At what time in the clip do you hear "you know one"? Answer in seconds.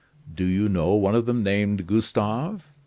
0.45-1.13